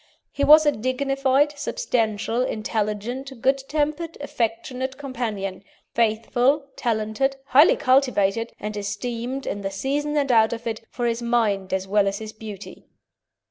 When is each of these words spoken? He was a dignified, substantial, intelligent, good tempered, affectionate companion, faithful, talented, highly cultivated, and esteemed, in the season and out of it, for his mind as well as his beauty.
He 0.31 0.43
was 0.43 0.65
a 0.65 0.71
dignified, 0.71 1.55
substantial, 1.55 2.41
intelligent, 2.41 3.39
good 3.39 3.59
tempered, 3.67 4.17
affectionate 4.19 4.97
companion, 4.97 5.63
faithful, 5.93 6.65
talented, 6.75 7.35
highly 7.45 7.75
cultivated, 7.75 8.51
and 8.59 8.75
esteemed, 8.75 9.45
in 9.45 9.61
the 9.61 9.69
season 9.69 10.17
and 10.17 10.31
out 10.31 10.53
of 10.53 10.65
it, 10.65 10.83
for 10.89 11.05
his 11.05 11.21
mind 11.21 11.71
as 11.71 11.87
well 11.87 12.07
as 12.07 12.17
his 12.17 12.33
beauty. 12.33 12.87